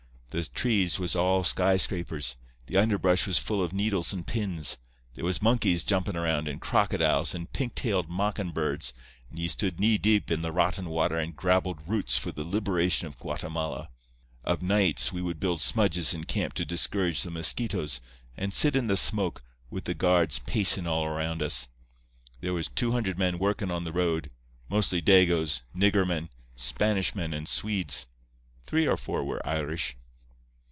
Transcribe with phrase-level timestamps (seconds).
[0.31, 4.77] The trees was all sky scrapers; the underbrush was full of needles and pins;
[5.13, 8.93] there was monkeys jumpin' around and crocodiles and pink tailed mockin' birds,
[9.29, 13.07] and ye stood knee deep in the rotten water and grabbled roots for the liberation
[13.07, 13.89] of Guatemala.
[14.45, 17.99] Of nights we would build smudges in camp to discourage the mosquitoes,
[18.37, 21.67] and sit in the smoke, with the guards pacin' all around us.
[22.39, 27.49] There was two hundred men workin' on the road—mostly Dagoes, nigger men, Spanish men and
[27.49, 28.07] Swedes.
[28.65, 29.97] Three or four were Irish.